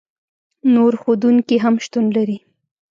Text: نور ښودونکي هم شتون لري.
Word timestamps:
نور 0.73 0.93
ښودونکي 1.01 1.57
هم 1.63 1.75
شتون 1.83 2.05
لري. 2.15 2.37